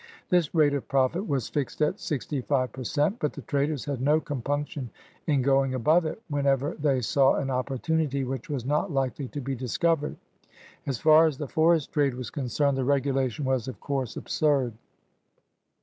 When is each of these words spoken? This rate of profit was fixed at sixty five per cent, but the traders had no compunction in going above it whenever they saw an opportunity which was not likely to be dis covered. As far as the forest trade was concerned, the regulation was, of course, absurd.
This 0.29 0.55
rate 0.55 0.73
of 0.73 0.87
profit 0.87 1.27
was 1.27 1.47
fixed 1.47 1.79
at 1.79 1.99
sixty 1.99 2.41
five 2.41 2.71
per 2.73 2.83
cent, 2.83 3.19
but 3.19 3.33
the 3.33 3.43
traders 3.43 3.85
had 3.85 4.01
no 4.01 4.19
compunction 4.19 4.89
in 5.27 5.43
going 5.43 5.75
above 5.75 6.07
it 6.07 6.19
whenever 6.27 6.73
they 6.73 7.01
saw 7.01 7.35
an 7.35 7.51
opportunity 7.51 8.23
which 8.23 8.49
was 8.49 8.65
not 8.65 8.91
likely 8.91 9.27
to 9.27 9.39
be 9.39 9.53
dis 9.53 9.77
covered. 9.77 10.15
As 10.87 10.97
far 10.97 11.27
as 11.27 11.37
the 11.37 11.47
forest 11.47 11.91
trade 11.91 12.15
was 12.15 12.31
concerned, 12.31 12.77
the 12.79 12.83
regulation 12.83 13.45
was, 13.45 13.67
of 13.67 13.79
course, 13.79 14.17
absurd. 14.17 14.73